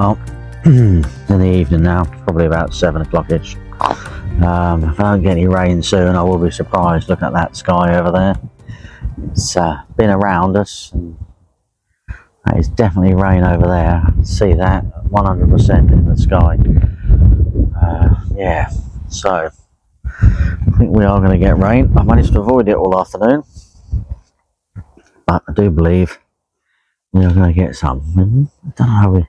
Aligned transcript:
Well, 0.00 0.18
in 0.64 1.02
the 1.28 1.44
evening 1.44 1.82
now, 1.82 2.04
probably 2.04 2.46
about 2.46 2.72
seven 2.72 3.02
o'clock-ish. 3.02 3.56
Um, 4.42 4.82
if 4.84 4.98
I 4.98 5.10
don't 5.10 5.22
get 5.22 5.32
any 5.32 5.46
rain 5.46 5.82
soon, 5.82 6.16
I 6.16 6.22
will 6.22 6.38
be 6.38 6.50
surprised. 6.50 7.10
Look 7.10 7.22
at 7.22 7.34
that 7.34 7.54
sky 7.54 7.98
over 7.98 8.10
there. 8.10 8.34
It's 9.30 9.54
uh, 9.58 9.82
been 9.98 10.08
around 10.08 10.56
us. 10.56 10.90
And 10.94 11.18
that 12.46 12.56
is 12.56 12.68
definitely 12.68 13.14
rain 13.14 13.44
over 13.44 13.66
there. 13.66 14.02
See 14.24 14.54
that 14.54 14.86
100% 15.10 15.92
in 15.92 16.06
the 16.06 16.16
sky. 16.16 16.56
Uh, 17.78 18.24
yeah, 18.34 18.70
so 19.10 19.50
I 20.22 20.78
think 20.78 20.96
we 20.96 21.04
are 21.04 21.18
going 21.18 21.38
to 21.38 21.46
get 21.46 21.58
rain. 21.58 21.92
I 21.94 22.04
managed 22.04 22.32
to 22.32 22.40
avoid 22.40 22.70
it 22.70 22.74
all 22.74 22.98
afternoon, 22.98 23.42
but 25.26 25.42
I 25.46 25.52
do 25.52 25.68
believe 25.68 26.18
we 27.12 27.22
are 27.22 27.34
going 27.34 27.52
to 27.52 27.60
get 27.60 27.76
some. 27.76 28.00
I 28.16 28.70
don't 28.78 28.88
know 28.88 28.94
how 28.94 29.10
we. 29.10 29.26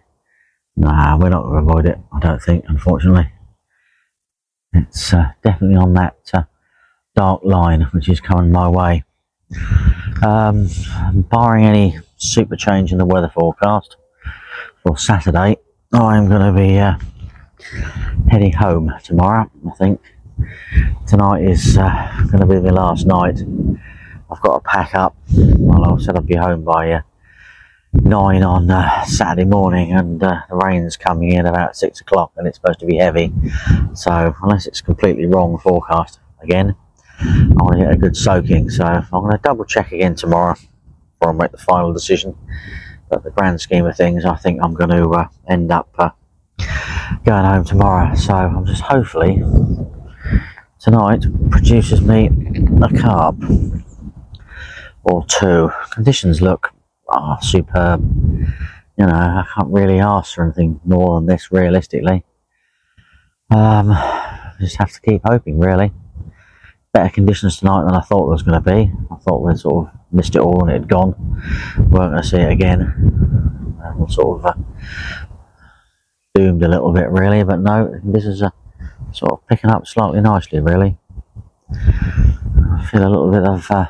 Nah, 0.76 1.18
we're 1.18 1.30
not 1.30 1.44
going 1.44 1.66
to 1.66 1.72
avoid 1.72 1.86
it. 1.86 2.00
I 2.14 2.20
don't 2.20 2.42
think, 2.42 2.66
unfortunately. 2.68 3.32
It's 4.74 5.14
uh, 5.14 5.32
definitely 5.44 5.78
on 5.78 5.94
that 5.94 6.18
uh, 6.34 6.44
dark 7.16 7.42
line 7.44 7.82
which 7.92 8.08
is 8.08 8.22
coming 8.22 8.52
my 8.52 8.70
way. 8.70 9.04
Um, 10.24 10.70
barring 11.14 11.66
any 11.66 12.00
super 12.18 12.56
change 12.56 12.92
in 12.92 12.98
the 12.98 13.06
weather 13.06 13.30
forecast 13.34 13.98
for 14.82 14.98
Saturday, 14.98 15.58
I'm 15.94 16.30
going 16.30 16.54
to 16.54 16.58
be 16.58 16.80
uh, 16.80 16.98
heading 18.30 18.54
home 18.54 18.94
tomorrow. 19.04 19.52
I 19.68 19.72
think 19.76 20.00
tonight 21.06 21.44
is 21.44 21.78
uh, 21.78 22.28
going 22.32 22.40
to 22.40 22.46
be 22.46 22.60
the 22.60 22.72
last 22.72 23.06
night. 23.06 23.42
I've 24.32 24.42
got 24.42 24.64
to 24.64 24.70
pack 24.70 24.96
up. 24.96 25.16
Well, 25.34 25.94
I 25.94 26.02
said 26.02 26.16
I'd 26.16 26.26
be 26.26 26.36
home 26.36 26.64
by 26.64 26.92
uh, 26.92 27.02
nine 27.94 28.44
on 28.44 28.70
uh, 28.72 29.04
Saturday 29.06 29.46
morning, 29.46 29.92
and 29.92 30.24
uh, 30.24 30.42
the 30.50 30.56
rain's 30.56 30.96
coming 30.98 31.34
in 31.34 31.46
about 31.46 31.76
six 31.76 32.02
o'clock, 32.02 32.32
and 32.38 32.48
it's 32.48 32.58
supposed 32.58 32.80
to 32.80 32.86
be 32.86 32.98
heavy. 32.98 33.34
So, 33.94 34.34
unless 34.42 34.66
it's 34.68 34.82
completely 34.82 35.26
wrong 35.26 35.58
forecast 35.58 36.20
again, 36.42 36.76
I 37.20 37.54
want 37.58 37.80
to 37.80 37.86
get 37.86 37.94
a 37.94 37.98
good 37.98 38.16
soaking. 38.16 38.70
So, 38.70 38.86
I'm 38.86 39.10
going 39.10 39.32
to 39.32 39.40
double 39.44 39.66
check 39.66 39.92
again 39.92 40.16
tomorrow 40.16 40.56
before 40.56 41.34
I 41.34 41.38
make 41.38 41.52
the 41.52 41.58
final 41.58 41.94
decision. 41.94 42.36
But 43.10 43.24
the 43.24 43.32
grand 43.32 43.60
scheme 43.60 43.86
of 43.86 43.98
things, 43.98 44.24
I 44.24 44.36
think 44.38 44.62
I'm 44.64 44.74
going 44.74 44.92
to 44.92 45.10
uh, 45.10 45.28
end 45.48 45.70
up 45.72 45.90
uh, 46.00 46.12
going 47.26 47.44
home 47.44 47.66
tomorrow. 47.66 48.16
So, 48.16 48.34
I'm 48.34 48.66
just 48.66 48.82
hopefully 48.82 49.44
tonight 50.80 51.26
produces 51.52 52.02
me 52.02 52.30
a 52.82 52.98
carp 52.98 53.36
or 55.04 55.26
two. 55.26 55.72
Conditions 55.92 56.42
look 56.42 56.72
oh, 57.12 57.38
superb. 57.42 58.02
You 58.98 59.06
know, 59.06 59.14
I 59.14 59.46
can't 59.54 59.70
really 59.70 60.00
ask 60.00 60.36
for 60.36 60.44
anything 60.44 60.80
more 60.86 61.20
than 61.20 61.28
this 61.28 61.52
realistically. 61.52 62.24
Um, 63.50 63.90
just 64.60 64.78
have 64.78 64.92
to 64.92 65.02
keep 65.02 65.22
hoping, 65.26 65.60
really. 65.60 65.92
Better 66.94 67.10
conditions 67.10 67.58
tonight 67.58 67.86
than 67.86 67.96
I 67.96 68.02
thought 68.02 68.26
there 68.26 68.34
was 68.34 68.44
going 68.44 68.62
to 68.62 68.72
be. 68.72 68.92
I 69.12 69.16
thought 69.16 69.42
we'd 69.42 69.58
sort 69.58 69.88
of 69.88 70.00
missed 70.12 70.36
it 70.36 70.42
all 70.42 70.62
and 70.62 70.72
it 70.72 70.82
had 70.82 70.88
gone. 70.88 71.16
weren't 71.78 72.12
going 72.12 72.22
to 72.22 72.28
see 72.28 72.38
it 72.38 72.52
again. 72.52 73.76
we're 73.98 74.10
sort 74.10 74.40
of 74.40 74.46
uh, 74.46 74.54
doomed 76.36 76.64
a 76.64 76.68
little 76.68 76.94
bit, 76.94 77.10
really. 77.10 77.44
But 77.44 77.60
no, 77.60 78.00
this 78.04 78.26
is 78.26 78.42
uh, 78.42 78.52
sort 79.14 79.32
of 79.34 79.48
picking 79.48 79.70
up 79.70 79.88
slightly 79.88 80.22
nicely, 80.22 80.60
really. 80.60 80.98
I 81.72 82.88
feel 82.92 83.08
a 83.08 83.10
little 83.10 83.32
bit 83.32 83.44
of. 83.44 83.70
Uh, 83.72 83.88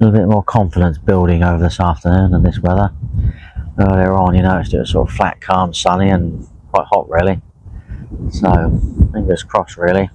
a 0.00 0.04
little 0.04 0.18
bit 0.18 0.28
more 0.28 0.42
confidence 0.42 0.98
building 0.98 1.44
over 1.44 1.62
this 1.62 1.78
afternoon 1.78 2.34
and 2.34 2.44
this 2.44 2.58
weather. 2.58 2.90
Earlier 3.78 4.12
on, 4.12 4.34
you 4.34 4.42
noticed 4.42 4.74
it 4.74 4.80
was 4.80 4.90
sort 4.90 5.08
of 5.08 5.14
flat, 5.14 5.40
calm, 5.40 5.72
sunny, 5.72 6.08
and 6.08 6.48
quite 6.72 6.86
hot, 6.90 7.08
really. 7.08 7.40
So, 8.30 8.80
fingers 9.12 9.44
crossed, 9.44 9.76
really. 9.76 10.10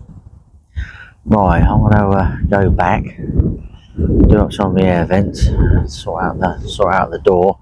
Right, 1.24 1.62
I'm 1.62 1.80
going 1.80 1.94
to 1.94 2.08
uh, 2.10 2.38
go 2.50 2.70
back, 2.70 3.04
do 3.06 4.38
up 4.38 4.52
some 4.52 4.72
of 4.72 4.76
the 4.76 4.84
air 4.84 5.06
vents, 5.06 5.46
sort 5.88 6.24
out 6.24 6.40
the 6.40 6.68
sort 6.68 6.94
out 6.94 7.12
the 7.12 7.20
door, 7.20 7.60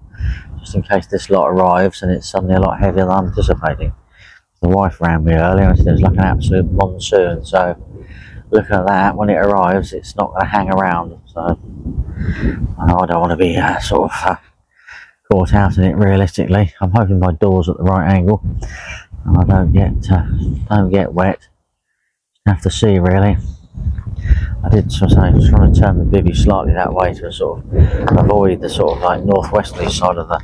just 0.59 0.73
in 0.73 0.81
case 0.81 1.05
this 1.05 1.29
lot 1.29 1.49
arrives 1.49 2.01
and 2.01 2.11
it's 2.11 2.29
suddenly 2.29 2.55
a 2.55 2.59
lot 2.59 2.79
heavier 2.79 3.05
than 3.05 3.09
I'm 3.09 3.27
anticipating. 3.27 3.93
The 4.61 4.69
wife 4.69 4.99
rang 5.01 5.23
me 5.23 5.33
earlier 5.33 5.69
and 5.69 5.77
said 5.77 5.87
it 5.87 5.91
was 5.91 6.01
like 6.01 6.13
an 6.13 6.19
absolute 6.19 6.71
monsoon. 6.71 7.45
So, 7.45 7.75
looking 8.49 8.75
at 8.75 8.87
that, 8.87 9.15
when 9.15 9.29
it 9.29 9.37
arrives, 9.37 9.93
it's 9.93 10.15
not 10.15 10.31
going 10.31 10.41
to 10.41 10.47
hang 10.47 10.69
around. 10.69 11.19
So, 11.25 11.59
I 12.79 13.05
don't 13.05 13.19
want 13.19 13.31
to 13.31 13.37
be 13.37 13.57
uh, 13.57 13.79
sort 13.79 14.11
of 14.11 14.17
uh, 14.23 14.35
caught 15.31 15.53
out 15.53 15.77
in 15.77 15.83
it 15.83 15.95
realistically. 15.95 16.73
I'm 16.81 16.91
hoping 16.91 17.19
my 17.19 17.33
door's 17.33 17.69
at 17.69 17.77
the 17.77 17.83
right 17.83 18.11
angle 18.11 18.41
and 19.27 19.37
I 19.37 19.43
don't 19.43 19.73
get 19.73 20.11
uh, 20.11 20.23
don't 20.69 20.89
get 20.89 21.13
wet. 21.13 21.47
Have 22.45 22.61
to 22.61 22.71
see 22.71 22.97
really. 22.97 23.37
I 24.63 24.69
did 24.69 24.91
so 24.91 25.05
I 25.05 25.29
was 25.29 25.49
trying 25.49 25.73
to 25.73 25.79
turn 25.79 25.97
the 25.97 26.17
bivvy 26.17 26.35
slightly 26.35 26.73
that 26.73 26.93
way 26.93 27.13
to 27.13 27.31
sort 27.31 27.63
of 27.63 28.17
avoid 28.17 28.61
the 28.61 28.69
sort 28.69 28.97
of 28.97 29.03
like 29.03 29.23
northwesterly 29.23 29.91
side 29.91 30.17
of 30.17 30.27
the 30.27 30.41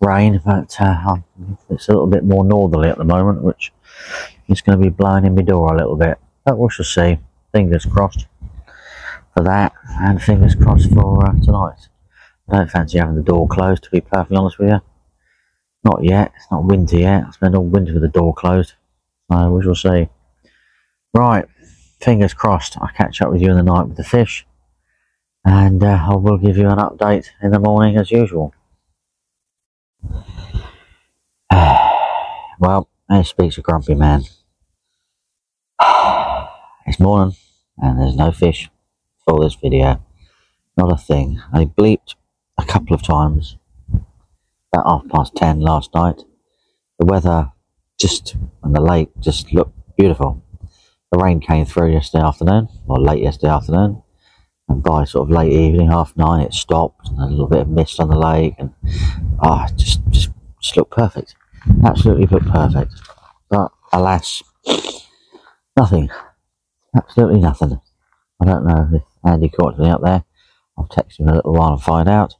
rain, 0.00 0.40
but 0.44 0.76
uh, 0.80 1.16
it's 1.68 1.88
a 1.88 1.92
little 1.92 2.06
bit 2.06 2.24
more 2.24 2.44
northerly 2.44 2.88
at 2.88 2.98
the 2.98 3.04
moment, 3.04 3.42
which 3.42 3.72
is 4.48 4.60
going 4.60 4.78
to 4.78 4.82
be 4.82 4.90
blowing 4.90 5.24
in 5.24 5.34
my 5.34 5.42
door 5.42 5.74
a 5.74 5.76
little 5.76 5.96
bit. 5.96 6.18
But 6.44 6.58
we 6.58 6.70
shall 6.70 6.84
see. 6.84 7.18
Fingers 7.52 7.84
crossed 7.84 8.26
for 9.34 9.42
that, 9.44 9.72
and 9.88 10.22
fingers 10.22 10.54
crossed 10.54 10.92
for 10.92 11.24
uh, 11.24 11.32
tonight. 11.32 11.88
I 12.48 12.56
don't 12.56 12.70
fancy 12.70 12.98
having 12.98 13.16
the 13.16 13.22
door 13.22 13.46
closed, 13.48 13.84
to 13.84 13.90
be 13.90 14.00
perfectly 14.00 14.36
honest 14.36 14.58
with 14.58 14.70
you. 14.70 14.80
Not 15.84 16.02
yet. 16.02 16.32
It's 16.36 16.50
not 16.50 16.64
winter 16.64 16.98
yet. 16.98 17.24
I 17.26 17.30
spend 17.30 17.54
all 17.56 17.64
winter 17.64 17.94
with 17.94 18.02
the 18.02 18.08
door 18.08 18.34
closed. 18.34 18.74
So 19.30 19.50
we 19.50 19.62
shall 19.62 19.74
see. 19.74 20.08
Right. 21.14 21.46
Fingers 22.00 22.34
crossed. 22.34 22.76
I'll 22.80 22.88
catch 22.88 23.22
up 23.22 23.30
with 23.30 23.40
you 23.40 23.50
in 23.50 23.56
the 23.56 23.62
night 23.62 23.86
with 23.86 23.96
the 23.96 24.04
fish. 24.04 24.46
And 25.44 25.82
uh, 25.82 26.06
I 26.10 26.16
will 26.16 26.38
give 26.38 26.56
you 26.56 26.68
an 26.68 26.78
update 26.78 27.30
in 27.42 27.50
the 27.50 27.58
morning 27.58 27.96
as 27.96 28.10
usual. 28.10 28.52
well, 32.58 32.88
there 33.08 33.24
speaks 33.24 33.56
a 33.58 33.62
grumpy 33.62 33.94
man. 33.94 34.24
It's 36.86 36.98
morning 36.98 37.36
and 37.78 38.00
there's 38.00 38.16
no 38.16 38.32
fish 38.32 38.70
for 39.24 39.38
this 39.42 39.54
video. 39.54 40.02
Not 40.76 40.92
a 40.92 40.96
thing. 40.96 41.40
I 41.52 41.66
bleeped 41.66 42.14
a 42.58 42.64
couple 42.64 42.94
of 42.94 43.02
times 43.02 43.56
about 44.72 44.86
half 44.86 45.08
past 45.10 45.36
ten 45.36 45.60
last 45.60 45.94
night. 45.94 46.22
The 46.98 47.06
weather 47.06 47.52
just 47.98 48.34
and 48.62 48.74
the 48.74 48.80
lake 48.80 49.10
just 49.20 49.52
looked 49.52 49.76
beautiful. 49.96 50.42
The 51.12 51.18
rain 51.18 51.40
came 51.40 51.66
through 51.66 51.92
yesterday 51.92 52.24
afternoon, 52.24 52.68
or 52.86 52.98
late 52.98 53.22
yesterday 53.22 53.52
afternoon, 53.52 54.02
and 54.68 54.82
by 54.82 55.04
sort 55.04 55.28
of 55.28 55.34
late 55.36 55.52
evening, 55.52 55.90
half 55.90 56.16
nine, 56.16 56.40
it 56.40 56.54
stopped, 56.54 57.08
and 57.08 57.18
a 57.18 57.26
little 57.26 57.48
bit 57.48 57.60
of 57.60 57.68
mist 57.68 57.98
on 58.00 58.08
the 58.08 58.18
lake, 58.18 58.54
and 58.58 58.72
ah, 59.40 59.66
oh, 59.68 59.74
just 59.76 60.00
just 60.08 60.30
just 60.62 60.76
looked 60.76 60.92
perfect. 60.92 61.34
Absolutely 61.84 62.26
looked 62.26 62.48
perfect. 62.48 62.92
But 63.48 63.72
alas, 63.92 64.42
nothing. 65.76 66.10
Absolutely 66.96 67.40
nothing. 67.40 67.80
I 68.40 68.44
don't 68.44 68.66
know 68.66 68.88
if 68.92 69.02
Andy 69.24 69.48
caught 69.48 69.78
me 69.78 69.88
up 69.88 70.00
there. 70.02 70.24
I'll 70.76 70.86
text 70.86 71.20
him 71.20 71.28
in 71.28 71.34
a 71.34 71.36
little 71.36 71.52
while 71.52 71.74
and 71.74 71.82
find 71.82 72.08
out. 72.08 72.34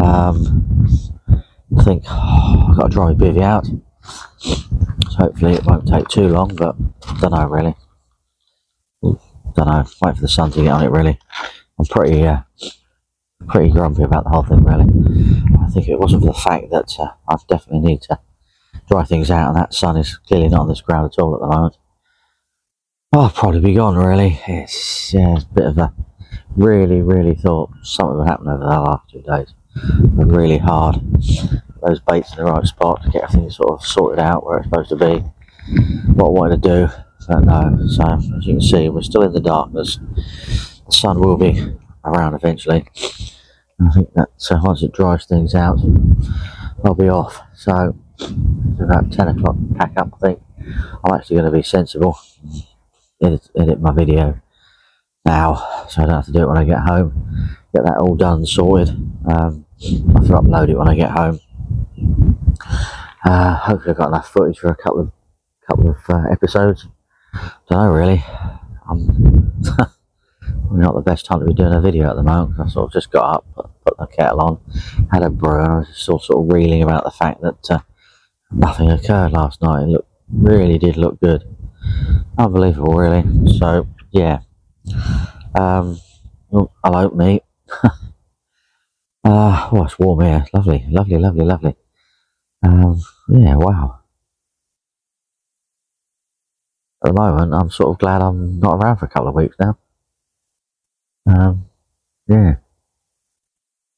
Um, 0.00 0.86
I 1.76 1.84
think 1.84 2.04
oh, 2.08 2.66
I've 2.70 2.76
got 2.76 2.82
to 2.84 2.88
dry 2.88 3.12
my 3.12 3.14
bivvy 3.14 3.42
out. 3.42 3.66
So 4.38 5.16
hopefully 5.16 5.54
it 5.54 5.64
won't 5.64 5.88
take 5.88 6.08
too 6.08 6.28
long, 6.28 6.54
but 6.54 6.76
I 7.06 7.20
don't 7.20 7.32
know 7.32 7.46
really. 7.46 7.74
Don't 9.02 9.68
know. 9.68 9.84
Wait 10.02 10.14
for 10.14 10.20
the 10.20 10.28
sun 10.28 10.50
to 10.52 10.62
get 10.62 10.70
on 10.70 10.82
it 10.82 10.90
really. 10.90 11.18
I'm 11.78 11.86
pretty, 11.86 12.24
uh, 12.24 12.38
pretty 13.48 13.70
grumpy 13.70 14.02
about 14.02 14.24
the 14.24 14.30
whole 14.30 14.44
thing 14.44 14.64
really. 14.64 14.86
I 15.62 15.68
think 15.70 15.88
it 15.88 15.98
wasn't 15.98 16.22
for 16.22 16.32
the 16.32 16.38
fact 16.38 16.70
that 16.70 16.94
uh, 16.98 17.08
I 17.28 17.36
definitely 17.48 17.86
need 17.86 18.02
to 18.02 18.18
dry 18.88 19.04
things 19.04 19.30
out, 19.30 19.48
and 19.48 19.56
that 19.56 19.74
sun 19.74 19.96
is 19.96 20.16
clearly 20.16 20.48
not 20.48 20.62
on 20.62 20.68
this 20.68 20.80
ground 20.80 21.12
at 21.12 21.22
all 21.22 21.34
at 21.34 21.40
the 21.40 21.46
moment. 21.46 21.76
I'll 23.14 23.28
probably 23.28 23.60
be 23.60 23.74
gone 23.74 23.96
really. 23.96 24.40
It's 24.48 25.12
yeah, 25.12 25.34
it's 25.34 25.44
a 25.44 25.48
bit 25.48 25.66
of 25.66 25.76
a 25.76 25.92
really, 26.56 27.02
really 27.02 27.34
thought 27.34 27.70
something 27.82 28.16
would 28.16 28.26
happen 28.26 28.48
over 28.48 28.64
the 28.64 28.68
last 28.68 29.10
two 29.10 29.20
days. 29.20 29.52
Really 30.14 30.56
hard. 30.56 30.96
Those 31.82 32.00
baits 32.08 32.30
in 32.32 32.42
the 32.42 32.50
right 32.50 32.64
spot 32.64 33.02
to 33.02 33.10
get 33.10 33.24
everything 33.24 33.50
sort 33.50 33.68
of 33.68 33.86
sorted 33.86 34.18
out 34.18 34.46
where 34.46 34.58
it's 34.58 34.66
supposed 34.66 34.88
to 34.88 34.96
be. 34.96 35.18
What 36.14 36.28
I 36.28 36.30
wanted 36.30 36.62
to 36.62 36.68
do, 36.68 36.88
but 37.28 37.40
no. 37.40 37.86
So 37.86 38.02
as 38.14 38.46
you 38.46 38.54
can 38.54 38.62
see, 38.62 38.88
we're 38.88 39.02
still 39.02 39.24
in 39.24 39.34
the 39.34 39.40
darkness. 39.40 39.98
The 40.86 40.92
sun 40.92 41.20
will 41.20 41.36
be 41.36 41.76
around 42.06 42.32
eventually. 42.32 42.86
I 43.78 43.90
think 43.92 44.14
that 44.14 44.30
so 44.38 44.58
once 44.62 44.82
it 44.82 44.92
dries 44.92 45.26
things 45.26 45.54
out, 45.54 45.78
I'll 46.82 46.94
be 46.94 47.10
off. 47.10 47.42
So 47.54 47.94
it's 48.18 48.80
about 48.80 49.12
ten 49.12 49.28
o'clock. 49.28 49.56
Pack 49.76 49.92
up. 49.98 50.14
I 50.14 50.28
think 50.28 50.42
I'm 51.04 51.12
actually 51.12 51.36
going 51.36 51.52
to 51.52 51.58
be 51.58 51.62
sensible 51.62 52.18
edit, 53.22 53.50
edit 53.56 53.80
my 53.80 53.92
video 53.92 54.40
now 55.24 55.54
so 55.88 56.02
I 56.02 56.06
don't 56.06 56.14
have 56.14 56.26
to 56.26 56.32
do 56.32 56.42
it 56.42 56.48
when 56.48 56.58
I 56.58 56.64
get 56.64 56.80
home 56.80 57.56
get 57.74 57.84
that 57.84 57.98
all 57.98 58.16
done 58.16 58.44
sorted 58.44 58.88
um, 58.88 59.64
I 59.80 60.18
have 60.18 60.26
to 60.26 60.32
upload 60.34 60.68
it 60.68 60.78
when 60.78 60.88
I 60.88 60.94
get 60.94 61.10
home 61.10 61.40
Uh, 63.24 63.54
hopefully, 63.54 63.92
I've 63.92 63.98
got 63.98 64.08
enough 64.08 64.28
footage 64.28 64.58
for 64.58 64.68
a 64.68 64.76
couple 64.76 65.00
of 65.00 65.12
couple 65.68 65.90
of 65.90 65.96
uh, 66.08 66.24
episodes. 66.30 66.88
Don't 67.68 67.78
know 67.78 67.92
really. 67.92 68.24
I'm 68.88 69.52
not 70.72 70.94
the 70.94 71.02
best 71.04 71.24
time 71.24 71.40
to 71.40 71.46
be 71.46 71.54
doing 71.54 71.72
a 71.72 71.80
video 71.80 72.10
at 72.10 72.16
the 72.16 72.22
moment. 72.22 72.58
I 72.58 72.68
sort 72.68 72.86
of 72.86 72.92
just 72.92 73.12
got 73.12 73.36
up, 73.36 73.46
put, 73.54 73.70
put 73.84 73.96
the 73.96 74.06
kettle 74.06 74.40
on, 74.40 74.60
had 75.12 75.22
a 75.22 75.30
brew, 75.30 75.60
and 75.60 75.72
I 75.72 75.78
was 75.78 75.88
still 75.94 76.18
sort 76.18 76.44
of 76.44 76.52
reeling 76.52 76.82
about 76.82 77.04
the 77.04 77.12
fact 77.12 77.40
that 77.42 77.70
uh, 77.70 77.78
nothing 78.50 78.90
occurred 78.90 79.32
last 79.32 79.62
night. 79.62 79.84
It 79.84 79.88
looked 79.88 80.08
really 80.32 80.78
did 80.78 80.96
look 80.96 81.20
good, 81.20 81.44
unbelievable, 82.38 82.94
really. 82.94 83.24
So 83.58 83.86
yeah. 84.10 84.40
Um, 85.54 85.98
oh, 86.52 86.70
hello, 86.84 87.10
mate. 87.10 87.42
uh, 87.84 87.90
oh, 89.24 89.84
it's 89.84 89.98
warm 89.98 90.20
here. 90.20 90.46
Lovely, 90.52 90.86
lovely, 90.88 91.18
lovely, 91.18 91.44
lovely. 91.44 91.76
Um, 92.62 93.00
yeah, 93.28 93.56
wow. 93.56 94.00
At 97.04 97.12
the 97.14 97.20
moment, 97.20 97.52
I'm 97.52 97.70
sort 97.70 97.90
of 97.90 97.98
glad 97.98 98.22
I'm 98.22 98.60
not 98.60 98.76
around 98.76 98.98
for 98.98 99.06
a 99.06 99.08
couple 99.08 99.28
of 99.28 99.34
weeks 99.34 99.56
now. 99.58 99.76
Um, 101.26 101.66
yeah. 102.28 102.54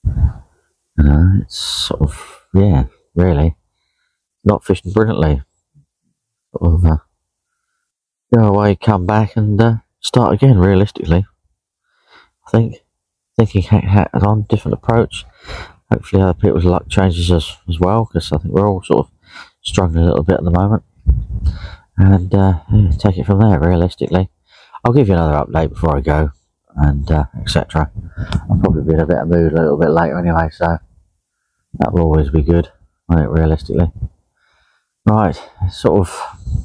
You 0.07 1.05
know, 1.05 1.41
it's 1.43 1.59
sort 1.59 2.01
of, 2.03 2.47
yeah, 2.55 2.85
really. 3.15 3.57
Not 4.45 4.65
fishing 4.65 4.93
brilliantly. 4.93 5.43
Sort 6.53 6.75
of, 6.75 6.85
uh, 6.85 6.97
go 8.35 8.49
away, 8.49 8.75
come 8.75 9.07
back, 9.07 9.37
and 9.37 9.61
uh, 9.61 9.75
start 10.01 10.35
again, 10.35 10.59
realistically. 10.59 11.27
I 12.47 12.51
think. 12.51 12.77
Thinking 13.37 13.63
hat 13.63 14.11
on, 14.15 14.47
different 14.49 14.75
approach. 14.75 15.25
Hopefully, 15.91 16.23
other 16.23 16.35
people's 16.35 16.65
luck 16.65 16.89
changes 16.89 17.33
as, 17.33 17.57
as 17.69 17.81
well, 17.81 18.05
because 18.05 18.31
I 18.31 18.39
think 18.39 18.55
we're 18.55 18.69
all 18.69 18.83
sort 18.85 19.07
of 19.07 19.13
struggling 19.61 20.05
a 20.05 20.07
little 20.07 20.23
bit 20.23 20.37
at 20.37 20.45
the 20.45 20.51
moment. 20.53 20.85
And 21.97 22.33
uh, 22.33 22.61
yeah, 22.73 22.91
take 22.93 23.19
it 23.19 23.27
from 23.27 23.41
there, 23.41 23.59
realistically. 23.59 24.31
I'll 24.85 24.93
give 24.93 25.09
you 25.09 25.15
another 25.15 25.45
update 25.45 25.71
before 25.71 25.97
I 25.97 26.01
go, 26.01 26.31
and 26.77 27.11
uh, 27.11 27.25
etc. 27.41 27.91
I'll 28.49 28.59
probably 28.59 28.85
be 28.85 28.95
in 28.95 29.01
a 29.01 29.07
better 29.07 29.27
mood 29.27 29.53
a 29.53 29.63
little 29.63 29.79
bit 29.79 29.91
later 29.91 30.19
anyway, 30.19 30.49
so 30.53 30.79
that 31.79 31.93
will 31.93 32.03
always 32.03 32.31
be 32.31 32.43
good, 32.43 32.71
won't 33.09 33.23
it, 33.23 33.31
realistically? 33.31 33.91
Right, 35.07 35.41
sort 35.71 36.01
of, 36.01 36.21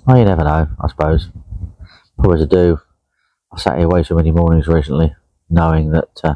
well, 0.06 0.18
you 0.18 0.26
never 0.26 0.44
know, 0.44 0.68
I 0.80 0.88
suppose. 0.88 1.30
Probably 2.20 2.40
to 2.40 2.46
do. 2.46 2.80
I 3.52 3.58
sat 3.58 3.78
here 3.78 3.88
way 3.88 4.04
too 4.04 4.16
many 4.16 4.32
mornings 4.32 4.68
recently, 4.68 5.16
knowing 5.50 5.92
that, 5.92 6.22
uh, 6.24 6.36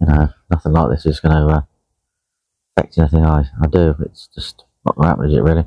you 0.00 0.06
know, 0.06 0.28
nothing 0.50 0.72
like 0.72 0.90
this 0.90 1.06
is 1.06 1.20
going 1.20 1.34
to 1.34 1.54
uh, 1.54 1.62
affect 2.76 2.96
anything 2.98 3.24
I, 3.26 3.44
I 3.60 3.66
do. 3.66 3.94
It's 4.00 4.28
just 4.34 4.64
not 4.86 4.96
going 4.96 5.04
to 5.04 5.08
happen, 5.10 5.30
is 5.30 5.36
it, 5.36 5.42
really? 5.42 5.64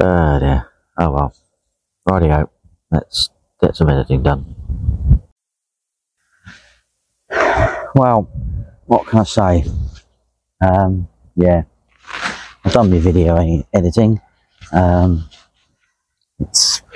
Oh 0.00 0.38
dear. 0.40 0.68
Oh 0.98 1.10
well. 1.10 1.34
Rightio. 2.08 2.48
Let's 2.90 3.28
get 3.60 3.76
some 3.76 3.90
editing 3.90 4.22
done. 4.22 4.56
Well, 7.94 8.22
what 8.86 9.06
can 9.06 9.18
I 9.18 9.24
say? 9.24 9.64
Um, 10.64 11.08
yeah. 11.36 11.64
I've 12.64 12.72
done 12.72 12.90
my 12.90 12.98
video 12.98 13.36
editing. 13.74 14.18
Um, 14.72 15.28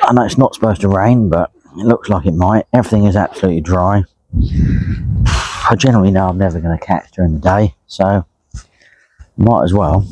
I 0.02 0.12
know 0.12 0.24
it's 0.24 0.38
not 0.38 0.54
supposed 0.54 0.80
to 0.82 0.88
rain, 0.88 1.28
but 1.28 1.50
it 1.76 1.84
looks 1.84 2.08
like 2.08 2.26
it 2.26 2.34
might. 2.34 2.66
Everything 2.72 3.06
is 3.06 3.16
absolutely 3.16 3.60
dry. 3.60 4.04
I 5.68 5.74
generally 5.76 6.10
know 6.10 6.28
I'm 6.28 6.38
never 6.38 6.60
going 6.60 6.78
to 6.78 6.84
catch 6.84 7.10
during 7.12 7.34
the 7.34 7.40
day, 7.40 7.74
so 7.86 8.24
might 9.36 9.64
as 9.64 9.74
well 9.74 10.06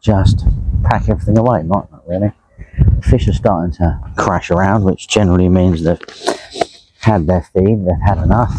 just 0.00 0.44
pack 0.84 1.08
everything 1.08 1.38
away. 1.38 1.62
Might 1.62 1.90
not 1.90 2.06
really. 2.06 2.32
Fish 3.02 3.28
are 3.28 3.32
starting 3.32 3.72
to 3.76 4.00
crash 4.16 4.50
around, 4.50 4.84
which 4.84 5.08
generally 5.08 5.48
means 5.48 5.82
they've 5.82 6.00
had 7.00 7.26
their 7.26 7.42
feed, 7.42 7.86
they've 7.86 8.04
had 8.04 8.18
enough. 8.18 8.54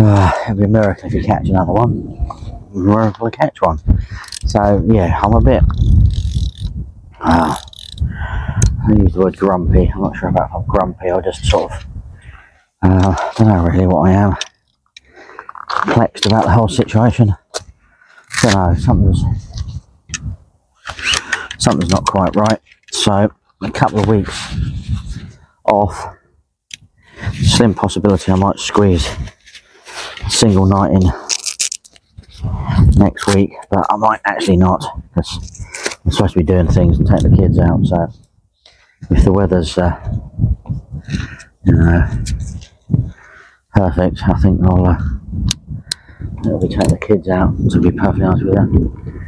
Uh, 0.00 0.32
it'd 0.44 0.58
be 0.58 0.64
a 0.64 0.68
miracle 0.68 1.06
if 1.06 1.12
you 1.12 1.22
catch 1.22 1.48
another 1.48 1.72
one. 1.72 2.28
Miracle 2.72 3.30
to 3.30 3.36
catch 3.36 3.60
one. 3.60 3.78
So 4.46 4.82
yeah, 4.86 5.18
I'm 5.22 5.34
a 5.34 5.40
bit. 5.40 5.62
Uh, 7.20 7.56
I 8.02 8.92
use 8.92 9.12
the 9.12 9.20
word 9.20 9.36
grumpy. 9.36 9.90
I'm 9.94 10.02
not 10.02 10.16
sure 10.16 10.28
about 10.28 10.50
if 10.50 10.54
I'm 10.54 10.66
grumpy 10.66 11.10
or 11.10 11.22
just 11.22 11.44
sort 11.44 11.72
of. 11.72 11.86
Uh, 12.82 13.14
I 13.18 13.32
don't 13.36 13.48
know 13.48 13.64
really 13.64 13.86
what 13.86 14.08
I 14.08 14.12
am. 14.12 14.36
Perplexed 15.68 16.26
about 16.26 16.44
the 16.44 16.50
whole 16.50 16.68
situation. 16.68 17.34
I 18.42 18.52
Don't 18.52 18.54
know. 18.54 18.74
Something's 18.80 19.24
something's 21.58 21.90
not 21.90 22.06
quite 22.06 22.34
right. 22.36 22.60
So 22.92 23.30
a 23.62 23.70
couple 23.70 24.00
of 24.00 24.06
weeks 24.06 24.54
off. 25.64 26.14
Slim 27.34 27.74
possibility 27.74 28.30
I 28.30 28.36
might 28.36 28.58
squeeze 28.58 29.08
a 30.24 30.30
single 30.30 30.66
night 30.66 30.92
in 30.92 31.02
next 32.96 33.26
week, 33.34 33.52
but 33.70 33.86
I 33.90 33.96
might 33.96 34.20
actually 34.24 34.56
not 34.56 34.84
because 35.14 35.64
supposed 36.10 36.34
to 36.34 36.38
be 36.38 36.44
doing 36.44 36.68
things 36.68 36.98
and 36.98 37.06
take 37.06 37.22
the 37.22 37.36
kids 37.36 37.58
out. 37.58 37.84
So 37.84 38.08
if 39.10 39.24
the 39.24 39.32
weather's 39.32 39.76
uh, 39.78 39.98
you 41.64 41.72
know, 41.72 42.08
perfect, 43.74 44.22
I 44.26 44.38
think 44.40 44.60
I'll 44.64 44.86
uh, 44.86 44.98
will 46.44 46.60
be 46.60 46.68
taking 46.68 46.88
the 46.88 46.98
kids 46.98 47.28
out. 47.28 47.56
To 47.70 47.80
be 47.80 47.90
perfectly 47.90 48.24
honest 48.24 48.44
with 48.44 48.54
you, 48.54 49.22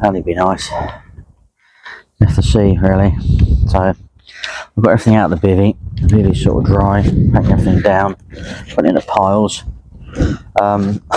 that'd 0.00 0.24
be 0.24 0.34
nice. 0.34 0.68
Have 0.68 2.34
to 2.34 2.42
see 2.42 2.78
really. 2.78 3.14
So 3.68 3.78
I've 3.78 3.98
got 4.80 4.92
everything 4.92 5.16
out 5.16 5.32
of 5.32 5.40
the 5.40 5.46
bivvy. 5.46 5.76
The 6.08 6.34
sort 6.34 6.64
of 6.64 6.70
dry. 6.70 7.02
Packing 7.02 7.52
everything 7.52 7.80
down, 7.80 8.16
putting 8.74 8.86
it 8.86 8.88
in 8.90 8.94
the 8.94 9.04
piles. 9.06 9.64
Um, 10.60 11.02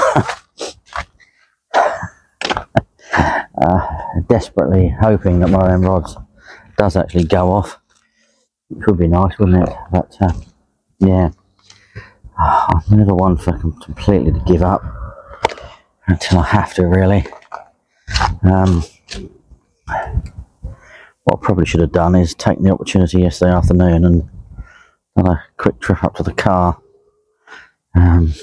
uh, 3.61 3.98
desperately 4.27 4.95
hoping 5.01 5.39
that 5.39 5.53
of 5.53 5.67
them 5.67 5.81
rods 5.81 6.17
does 6.77 6.95
actually 6.95 7.25
go 7.25 7.51
off. 7.51 7.79
It 8.71 8.85
would 8.87 8.99
be 8.99 9.07
nice, 9.07 9.37
wouldn't 9.39 9.67
it? 9.67 9.75
But 9.91 10.15
uh, 10.21 10.33
yeah, 10.99 11.31
I'm 12.37 12.81
never 12.89 13.15
one 13.15 13.37
for 13.37 13.57
completely 13.57 14.31
to 14.31 14.39
give 14.45 14.61
up 14.61 14.83
until 16.07 16.39
I 16.39 16.45
have 16.47 16.73
to, 16.75 16.87
really. 16.87 17.25
Um, 18.43 18.83
what 21.23 21.39
I 21.39 21.45
probably 21.45 21.65
should 21.65 21.81
have 21.81 21.91
done 21.91 22.15
is 22.15 22.33
taken 22.33 22.63
the 22.63 22.71
opportunity 22.71 23.19
yesterday 23.21 23.51
afternoon 23.51 24.05
and 24.05 24.29
done 25.15 25.27
a 25.27 25.43
quick 25.57 25.79
trip 25.79 26.03
up 26.03 26.15
to 26.15 26.23
the 26.23 26.33
car. 26.33 26.81
Um, 27.95 28.33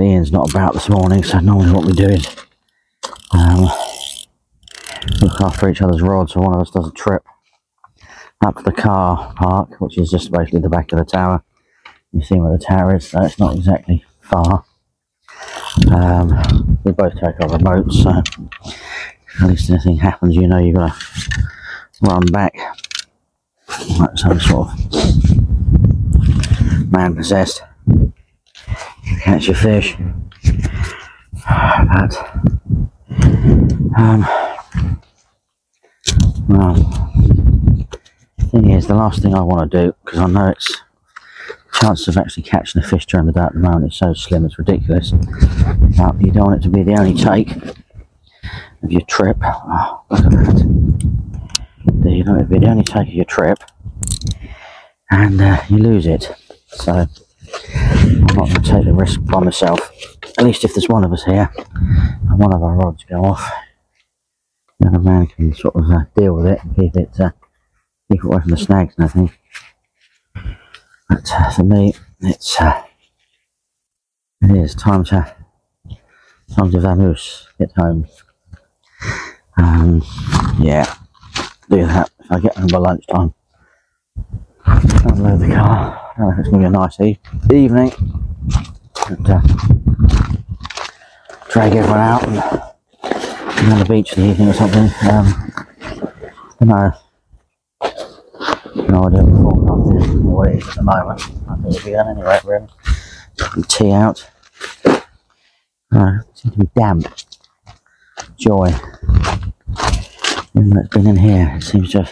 Ian's 0.00 0.32
not 0.32 0.50
about 0.50 0.74
this 0.74 0.88
morning, 0.88 1.22
so 1.22 1.38
normally 1.40 1.72
what 1.72 1.84
we 1.84 1.92
do 1.92 2.08
is 2.08 2.36
um, 3.32 3.68
look 5.20 5.40
after 5.40 5.68
each 5.68 5.82
other's 5.82 6.02
rods. 6.02 6.32
So 6.32 6.40
one 6.40 6.54
of 6.54 6.60
us 6.60 6.70
does 6.70 6.88
a 6.88 6.92
trip 6.92 7.24
up 8.44 8.56
to 8.56 8.62
the 8.62 8.72
car 8.72 9.32
park, 9.36 9.80
which 9.80 9.98
is 9.98 10.10
just 10.10 10.30
basically 10.30 10.60
the 10.60 10.68
back 10.68 10.92
of 10.92 10.98
the 10.98 11.04
tower. 11.04 11.42
You 12.12 12.22
see 12.22 12.38
where 12.38 12.56
the 12.56 12.64
tower 12.64 12.94
is, 12.96 13.08
so 13.08 13.22
it's 13.22 13.38
not 13.38 13.56
exactly 13.56 14.04
far. 14.20 14.64
Um, 15.90 16.78
we 16.84 16.92
both 16.92 17.14
take 17.14 17.40
our 17.40 17.48
remotes, 17.58 18.02
so 18.02 18.22
at 19.42 19.48
least 19.48 19.70
anything 19.70 19.96
happens, 19.96 20.36
you 20.36 20.46
know 20.46 20.58
you've 20.58 20.76
got 20.76 20.94
to 20.94 21.42
run 22.02 22.26
back 22.26 22.54
like 23.98 24.16
some 24.16 24.38
sort 24.38 24.68
of 24.68 26.92
man 26.92 27.16
possessed. 27.16 27.62
Catch 29.22 29.46
your 29.46 29.56
fish. 29.56 29.96
But, 31.46 32.16
um, 33.98 34.26
well, 36.48 36.74
thing 38.54 38.70
is, 38.70 38.86
the 38.86 38.94
last 38.94 39.22
thing 39.22 39.34
I 39.34 39.40
want 39.40 39.70
to 39.70 39.86
do, 39.86 39.94
because 40.04 40.20
I 40.20 40.26
know 40.26 40.48
it's 40.48 40.82
chances 41.72 42.08
of 42.08 42.16
actually 42.16 42.44
catching 42.44 42.82
a 42.82 42.86
fish 42.86 43.04
during 43.06 43.26
the 43.26 43.32
day 43.32 43.40
at 43.40 43.52
the 43.52 43.58
moment 43.58 43.92
is 43.92 43.98
so 43.98 44.14
slim, 44.14 44.44
it's 44.44 44.58
ridiculous. 44.58 45.10
But 45.10 46.20
you 46.20 46.30
don't 46.30 46.46
want 46.46 46.60
it 46.60 46.62
to 46.62 46.70
be 46.70 46.82
the 46.82 46.96
only 46.98 47.14
take 47.14 47.50
of 47.56 48.92
your 48.92 49.02
trip. 49.02 49.38
Oh, 49.42 50.04
look 50.10 50.24
at 50.24 50.30
that. 52.02 52.10
You 52.10 52.24
know, 52.24 52.36
it 52.36 52.40
to 52.40 52.44
be 52.44 52.58
the 52.58 52.68
only 52.68 52.84
take 52.84 53.08
of 53.08 53.14
your 53.14 53.24
trip, 53.24 53.58
and 55.10 55.40
uh, 55.40 55.60
you 55.68 55.78
lose 55.78 56.06
it. 56.06 56.30
So 56.68 56.92
I'm 56.92 58.20
not 58.20 58.34
going 58.34 58.54
to 58.54 58.60
take 58.60 58.84
the 58.84 58.92
risk 58.92 59.24
by 59.24 59.40
myself. 59.40 59.90
At 60.38 60.44
least 60.44 60.64
if 60.64 60.74
there's 60.74 60.88
one 60.88 61.04
of 61.04 61.12
us 61.12 61.24
here, 61.24 61.50
and 61.56 62.38
one 62.38 62.54
of 62.54 62.62
our 62.62 62.76
rods 62.76 63.04
go 63.04 63.24
off, 63.24 63.50
the 64.80 64.88
other 64.88 64.98
man 64.98 65.26
can 65.26 65.54
sort 65.54 65.76
of 65.76 65.90
uh, 65.90 66.04
deal 66.16 66.34
with 66.34 66.46
it 66.46 66.62
and 66.62 66.76
keep 66.76 66.96
it 66.96 67.20
uh, 67.20 67.30
keep 68.10 68.20
it 68.20 68.24
away 68.24 68.40
from 68.40 68.50
the 68.50 68.56
snags 68.56 68.94
and 68.96 69.04
everything. 69.04 69.32
But 71.08 71.30
uh, 71.32 71.50
for 71.50 71.64
me, 71.64 71.94
it's 72.20 72.60
uh, 72.60 72.82
it 74.42 74.50
is 74.50 74.74
time 74.74 75.04
to 75.04 75.34
time 76.56 76.70
to 76.70 76.78
vamoose, 76.78 77.46
get 77.58 77.72
home. 77.72 78.06
Um, 79.56 80.02
yeah, 80.58 80.92
do 81.70 81.86
that 81.86 82.10
if 82.20 82.32
I 82.32 82.40
get 82.40 82.56
home 82.56 82.66
by 82.68 82.78
lunchtime. 82.78 83.34
Unload 84.66 85.40
the 85.40 85.54
car. 85.54 86.12
I 86.16 86.20
don't 86.20 86.28
know 86.28 86.32
if 86.32 86.38
it's 86.40 86.48
going 86.48 86.62
to 86.62 86.68
be 86.68 86.74
a 86.74 86.78
nice 86.78 87.00
e- 87.00 87.20
evening. 87.52 87.92
But, 88.94 89.30
uh, 89.30 89.40
drag 91.50 91.74
everyone 91.74 92.00
out 92.00 92.26
and 92.26 92.62
be 93.64 93.72
on 93.72 93.78
the 93.78 93.84
beach 93.84 94.12
in 94.14 94.22
the 94.22 94.30
evening 94.30 94.48
or 94.48 94.52
something. 94.52 94.90
Um, 95.10 95.52
I 96.60 96.64
know. 96.64 96.92
No 98.88 99.04
idea 99.06 99.22
what 99.22 99.32
the 99.32 99.42
forecast 99.42 100.06
is 100.06 100.20
what 100.20 100.48
it 100.48 100.56
is 100.56 100.68
at 100.68 100.74
the 100.74 100.82
moment. 100.82 101.20
I 101.48 101.54
think 101.56 101.74
it'll 101.74 101.84
be 101.84 101.92
done 101.92 102.08
anyway, 102.10 102.40
really. 102.44 102.68
Tea 103.68 103.92
out. 103.92 104.28
Uh, 105.92 106.18
seems 106.34 106.54
to 106.54 106.60
be 106.60 106.70
damp. 106.76 107.06
Joy. 108.36 108.74
Everything 110.56 110.70
that's 110.70 110.88
been 110.88 111.06
in 111.06 111.16
here 111.16 111.54
it 111.56 111.62
seems 111.62 111.90
to 111.92 112.08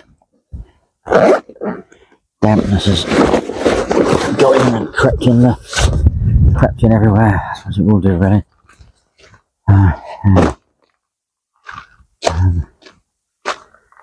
have 1.06 1.44
dampness 2.40 2.86
has 2.86 3.04
got 4.36 4.66
in 4.66 4.74
and 4.74 4.94
crept 4.94 5.22
in 5.22 5.42
the 5.42 5.54
crept 6.58 6.82
in 6.82 6.92
everywhere. 6.92 7.40
I 7.42 7.54
suppose 7.56 7.78
it 7.78 7.82
will 7.82 8.00
do 8.00 8.16
really. 8.16 8.44
Uh, 9.68 10.00
yeah. 10.24 10.54
um, 12.30 12.66
what 13.44 13.56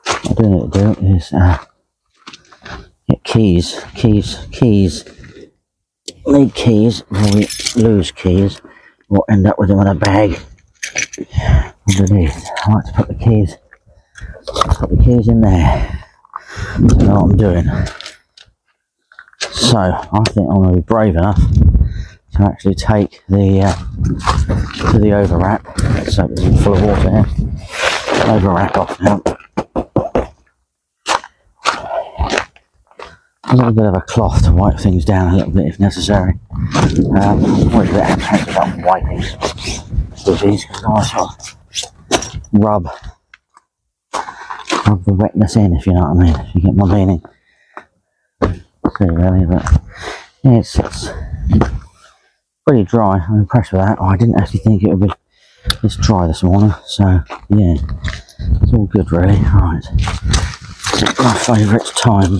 I 0.08 0.27
do 0.39 0.69
do 0.72 1.15
is 1.15 1.31
get 3.10 3.24
keys, 3.24 3.84
keys, 3.96 4.38
keys. 4.51 5.05
Need 6.25 6.53
keys 6.53 7.01
before 7.01 7.34
we 7.34 7.48
lose 7.81 8.12
keys 8.12 8.62
or 9.10 9.24
end 9.29 9.48
up 9.48 9.58
with 9.58 9.69
them 9.69 9.79
in 9.79 9.88
a 9.88 9.96
bag 9.96 10.39
underneath. 11.89 12.48
I 12.65 12.74
like 12.74 12.86
to 12.86 12.93
put 12.93 13.08
the 13.08 13.15
keys, 13.15 13.58
put 14.46 14.89
the 14.89 15.03
keys 15.03 15.27
in 15.27 15.41
there. 15.41 16.05
I 16.55 16.77
know 16.79 17.22
what 17.22 17.31
I'm 17.31 17.38
doing. 17.38 17.65
So 19.39 19.77
I 19.77 20.24
think 20.29 20.50
I'm 20.50 20.62
going 20.62 20.72
to 20.72 20.75
be 20.77 20.81
brave 20.81 21.15
enough 21.15 21.39
to 22.34 22.41
actually 22.43 22.75
take 22.75 23.24
the 23.27 23.62
uh, 23.62 24.91
to 24.91 25.00
the 25.00 25.13
over 25.13 25.38
wrap. 25.38 25.65
So 26.10 26.27
it's 26.31 26.63
full 26.63 26.75
of 26.75 26.84
water 26.84 27.24
here. 27.24 28.34
Over 28.34 28.50
wrap 28.50 28.77
off 28.77 29.00
now. 29.01 29.22
A 33.51 33.56
little 33.56 33.74
bit 33.74 33.86
of 33.86 33.96
a 33.96 34.01
cloth 34.01 34.44
to 34.44 34.51
wipe 34.51 34.77
things 34.79 35.03
down 35.06 35.34
a 35.34 35.38
little 35.38 35.51
bit 35.51 35.65
if 35.65 35.79
necessary. 35.79 36.34
Um, 36.51 37.44
always 37.74 37.89
a 37.89 37.94
bit 37.94 38.03
apprehensive 38.03 38.50
about 38.50 38.77
wiping 38.86 39.18
with 39.18 40.39
these 40.41 40.65
because 40.65 40.84
I 40.86 41.03
sort 41.03 41.32
of 41.32 42.41
rub, 42.53 42.89
rub 44.86 45.03
the 45.06 45.13
wetness 45.13 45.56
in, 45.56 45.75
if 45.75 45.88
you 45.88 45.94
know 45.94 46.01
what 46.01 46.10
I 46.10 46.24
mean, 46.25 46.36
if 46.36 46.56
you 46.56 46.62
get 46.62 46.75
my 46.75 46.94
meaning. 46.94 47.24
See, 49.00 49.06
really, 49.06 49.46
but 49.46 49.63
yeah, 50.44 50.60
it's, 50.60 50.77
it's 50.77 51.10
pretty 52.68 52.84
dry. 52.84 53.25
I'm 53.29 53.39
impressed 53.39 53.72
with 53.72 53.82
that. 53.82 53.98
Oh, 54.00 54.06
I 54.06 54.18
didn't 54.18 54.39
actually 54.39 54.60
think 54.60 54.84
it 54.84 54.89
would 54.89 55.08
be 55.08 55.13
this 55.82 55.96
dry 55.96 56.27
this 56.27 56.44
morning, 56.44 56.74
so 56.86 57.22
yeah, 57.50 57.75
it's 58.62 58.74
all 58.74 58.86
good, 58.88 59.12
really. 59.12 59.38
Right, 59.38 59.84
my 61.18 61.34
favourite 61.34 61.86
time. 61.96 62.39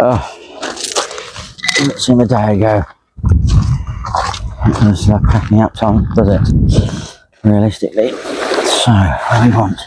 Didn't 0.00 1.98
seem 1.98 2.20
a 2.20 2.26
day 2.26 2.54
ago. 2.56 2.82
It 4.66 4.82
was 4.82 5.10
uh, 5.10 5.18
packing 5.30 5.60
up 5.60 5.74
time, 5.74 6.06
does 6.14 6.28
it? 6.28 7.18
Realistically. 7.44 8.12
So, 8.12 8.92
what 8.92 9.42
do 9.42 9.50
we 9.50 9.56
want? 9.56 9.78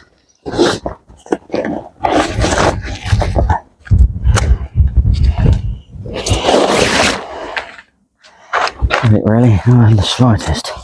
Is 9.04 9.14
it 9.14 9.24
really? 9.26 9.60
Not 9.66 9.90
in 9.90 9.98
the 9.98 10.04
slightest. 10.04 10.83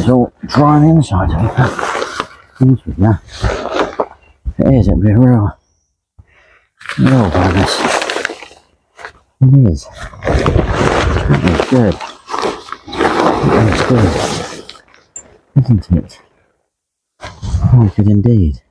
It's 0.00 0.08
all 0.08 0.32
dry 0.46 0.76
on 0.76 0.82
the 0.82 0.88
inside. 0.88 1.28
with 2.58 2.80
you. 2.86 3.18
If 4.46 4.60
it 4.60 4.74
is, 4.74 4.88
it'll 4.88 4.98
be 4.98 5.12
real, 5.12 5.58
real 6.98 7.30
bonus. 7.30 7.80
It 9.42 9.54
is. 9.70 9.84
That 9.84 11.44
is 11.44 11.60
good. 11.68 11.94
That 13.44 13.68
is 13.74 13.82
good. 13.90 14.10
Isn't 15.64 15.90
it? 15.98 16.22
Very 17.74 17.88
good 17.90 18.08
indeed. 18.08 18.62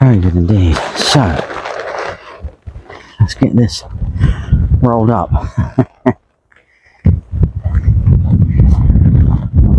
Very 0.00 0.18
good 0.18 0.34
indeed. 0.34 0.76
So, 0.96 1.20
let's 3.20 3.34
get 3.34 3.54
this 3.54 3.84
rolled 4.80 5.10
up. 5.10 5.30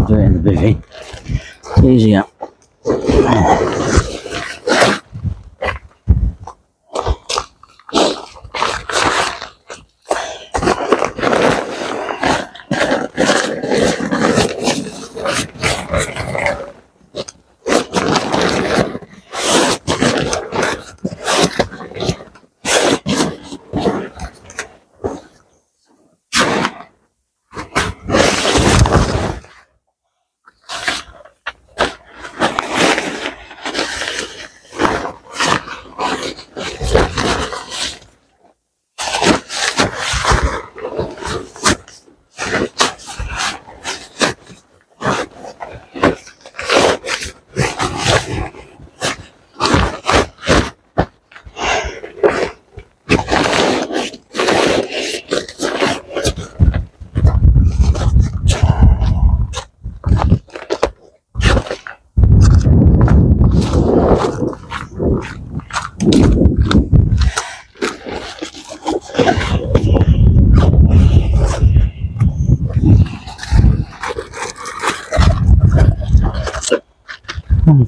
Do 0.07 0.13
it 0.13 0.25
in 0.25 0.43
the 0.43 0.51
bivvy. 0.51 1.83
Easier. 1.83 2.25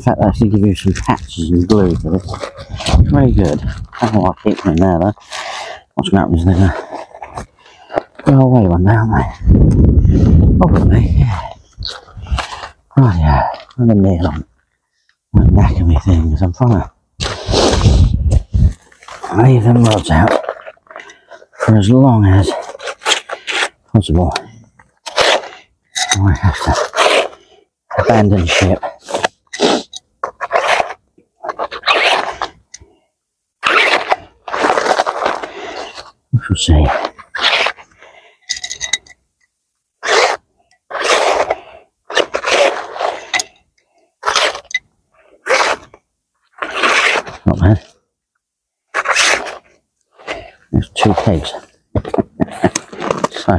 Fact, 0.08 0.22
they 0.22 0.28
actually 0.28 0.50
give 0.50 0.66
you 0.66 0.76
some 0.76 0.94
patches 0.94 1.50
and 1.52 1.68
glue 1.68 1.96
for 1.96 2.12
this. 2.12 2.26
Very 3.12 3.32
good. 3.32 3.62
Know 3.62 4.22
why 4.22 4.30
I 4.30 4.34
keep 4.44 4.64
them 4.64 4.74
in 4.74 4.80
there 4.80 5.00
though. 5.00 5.14
What's 5.96 6.10
going 6.10 6.12
to 6.12 6.18
happen 6.20 6.36
is 6.36 6.46
they're 6.46 6.56
going 6.56 6.70
to 6.70 7.48
go 8.24 8.42
away 8.42 8.68
one 8.68 8.86
day, 8.86 8.94
aren't 8.94 9.12
they? 9.12 9.24
Probably, 10.58 11.06
yeah. 11.20 11.42
Oh 13.00 13.14
yeah, 13.18 13.50
I'm 13.78 13.88
going 13.88 14.04
to 14.04 14.10
kneel 14.10 14.28
on 14.28 14.46
my 15.34 15.44
knacker 15.44 15.86
me 15.86 16.00
thing 16.00 16.24
because 16.26 16.42
I'm 16.42 16.54
trying 16.54 16.82
to 16.82 16.92
leave 19.44 19.64
them 19.64 19.84
rods 19.84 20.10
out 20.10 20.32
for 21.60 21.78
as 21.78 21.90
long 21.90 22.26
as 22.26 22.50
possible. 23.91 24.34
I 26.20 26.34
have 26.41 26.56
to 26.63 26.74
abandon 28.00 28.46
ship. 28.48 28.82
See. 36.58 36.74
Not 47.46 47.60
bad. 47.60 47.86
There's 50.72 50.89
two 50.96 51.13
kegs. 51.13 51.54
so. 53.32 53.58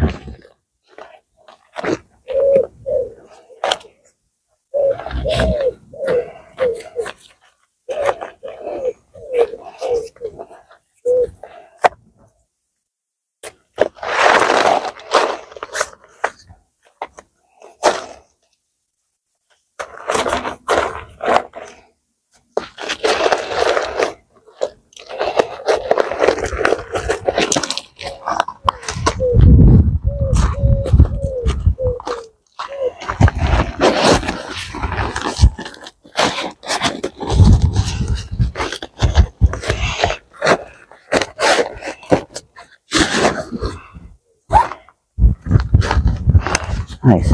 Nice. 47.04 47.32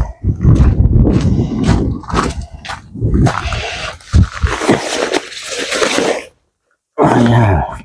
Oh, 6.97 7.29
yeah. 7.29 7.85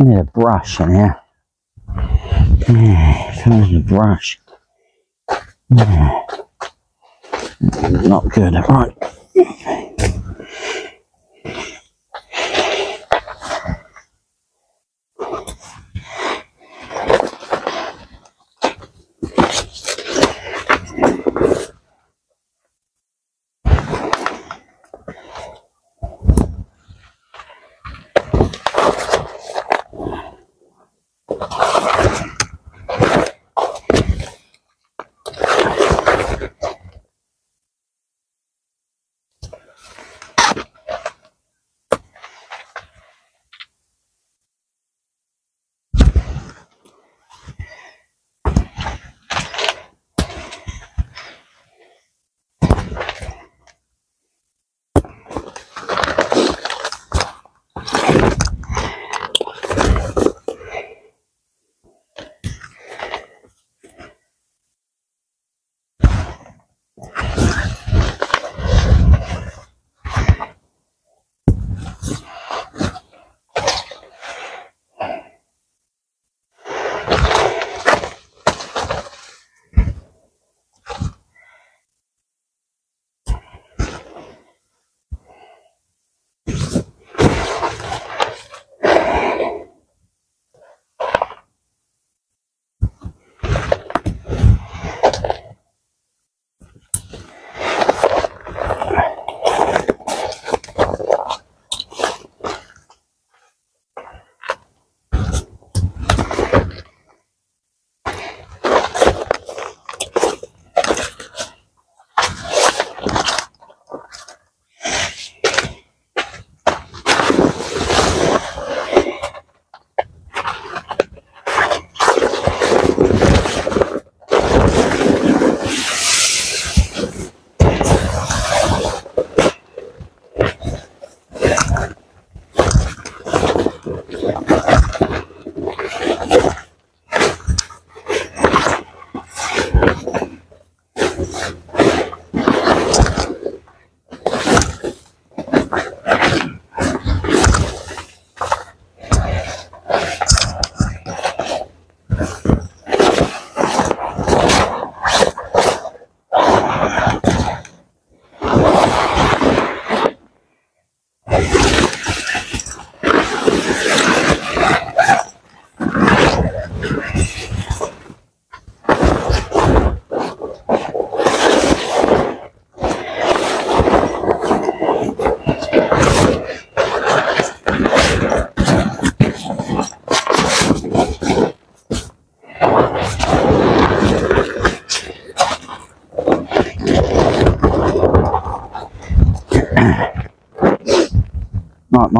Need 0.00 0.18
a 0.18 0.24
brush 0.24 0.80
in 0.80 0.94
here. 0.94 1.20
Yeah, 2.68 3.40
trying 3.42 3.70
to 3.70 3.80
brush. 3.80 4.40
Yeah. 5.68 6.22
Not 7.80 8.30
good. 8.30 8.54
Right. 8.54 8.96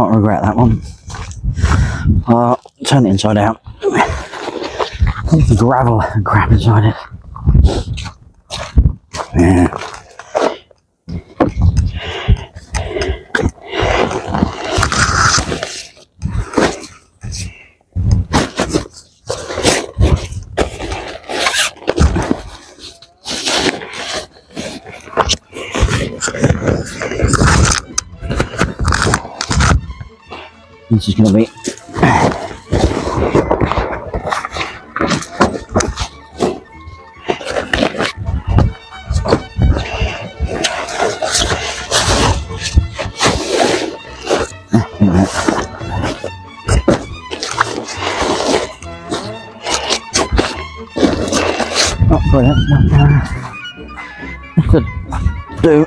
Might 0.01 0.17
regret 0.17 0.41
that 0.41 0.57
one. 0.57 0.81
Uh, 2.27 2.57
turn 2.87 3.05
it 3.05 3.11
inside 3.11 3.37
out. 3.37 3.63
The 3.85 5.57
gravel 5.59 6.01
and 6.01 6.25
crap 6.25 6.51
inside 6.51 6.87
it. 6.87 6.97
Yeah. 9.39 9.90
This 31.01 31.09
is 31.09 31.15
going 31.15 31.29
to 31.29 31.33
be. 31.33 31.47
Not 52.11 52.21
brilliant, 52.31 52.59
uh, 52.93 53.21
it 54.59 54.69
could 54.69 54.87
do. 55.63 55.87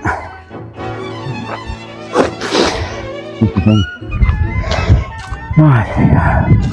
Right. 5.55 5.87
Oh 5.95 6.72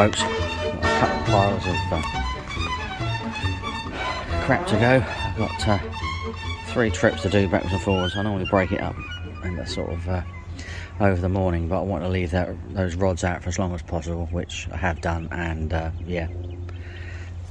folks. 0.00 0.22
Got 0.22 0.32
a 0.32 0.98
couple 0.98 1.18
of 1.18 1.26
piles 1.26 1.66
of 1.66 1.76
uh, 1.92 2.00
crap 4.46 4.66
to 4.68 4.76
go. 4.76 5.04
I've 5.06 5.36
got 5.36 5.68
uh, 5.68 5.78
three 6.68 6.88
trips 6.88 7.20
to 7.20 7.28
do 7.28 7.46
backwards 7.48 7.74
and 7.74 7.82
forwards. 7.82 8.16
I 8.16 8.22
normally 8.22 8.46
break 8.46 8.72
it 8.72 8.80
up 8.80 8.96
in 9.44 9.56
the 9.56 9.66
sort 9.66 9.92
of 9.92 10.08
uh, 10.08 10.22
over 11.00 11.20
the 11.20 11.28
morning, 11.28 11.68
but 11.68 11.80
I 11.80 11.82
want 11.82 12.02
to 12.02 12.08
leave 12.08 12.30
that, 12.30 12.48
those 12.72 12.94
rods 12.94 13.24
out 13.24 13.42
for 13.42 13.50
as 13.50 13.58
long 13.58 13.74
as 13.74 13.82
possible, 13.82 14.24
which 14.32 14.68
I 14.72 14.78
have 14.78 15.02
done, 15.02 15.28
and 15.32 15.70
uh, 15.70 15.90
yeah, 16.06 16.28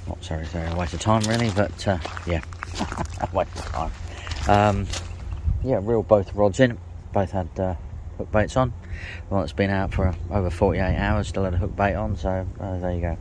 not 0.07 0.23
sorry, 0.23 0.47
sorry, 0.47 0.71
a 0.71 0.75
waste 0.75 0.95
of 0.95 1.01
time 1.01 1.21
really, 1.25 1.51
but 1.51 1.88
uh, 1.88 1.99
yeah, 2.25 2.41
a 3.21 3.29
waste 3.31 3.59
of 3.59 3.65
time. 3.65 3.91
Um, 4.47 4.88
yeah, 5.63 5.79
reel 5.83 6.01
both 6.01 6.33
rods 6.33 6.59
in, 6.59 6.79
both 7.13 7.29
had 7.29 7.59
uh, 7.59 7.75
hook 8.19 8.32
baits 8.32 8.58
on. 8.58 8.73
One 9.29 9.41
that's 9.41 9.53
been 9.53 9.69
out 9.69 9.93
for 9.93 10.13
over 10.29 10.49
48 10.49 10.82
hours 10.82 11.27
still 11.27 11.45
had 11.45 11.53
a 11.53 11.58
hook 11.58 11.75
bait 11.75 11.95
on, 11.95 12.17
so 12.17 12.45
uh, 12.60 12.77
there 12.79 12.93
you 12.93 13.01
go. 13.01 13.17